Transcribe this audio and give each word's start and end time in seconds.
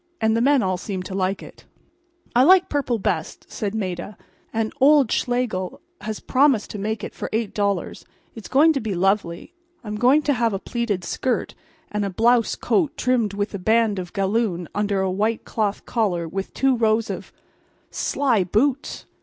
And 0.19 0.35
the 0.35 0.41
men 0.41 0.63
all 0.63 0.77
seem 0.77 1.03
to 1.03 1.13
like 1.13 1.43
it." 1.43 1.65
"I 2.35 2.41
like 2.41 2.69
purple 2.69 2.97
best," 2.97 3.51
said 3.51 3.75
Maida. 3.75 4.17
"And 4.51 4.73
old 4.81 5.11
Schlegel 5.11 5.79
has 5.99 6.19
promised 6.19 6.71
to 6.71 6.79
make 6.79 7.03
it 7.03 7.13
for 7.13 7.29
$8. 7.31 8.03
It's 8.33 8.47
going 8.47 8.73
to 8.73 8.79
be 8.79 8.95
lovely. 8.95 9.53
I'm 9.83 9.97
going 9.97 10.23
to 10.23 10.33
have 10.33 10.53
a 10.53 10.59
plaited 10.59 11.03
skirt 11.03 11.53
and 11.91 12.03
a 12.03 12.09
blouse 12.09 12.55
coat 12.55 12.97
trimmed 12.97 13.35
with 13.35 13.53
a 13.53 13.59
band 13.59 13.99
of 13.99 14.11
galloon 14.11 14.67
under 14.73 15.01
a 15.01 15.11
white 15.11 15.45
cloth 15.45 15.85
collar 15.85 16.27
with 16.27 16.51
two 16.55 16.75
rows 16.75 17.11
of—" 17.11 17.31
"Sly 17.91 18.43
boots!" 18.43 19.05